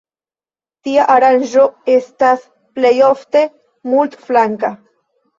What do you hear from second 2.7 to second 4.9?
plejofte multflanka.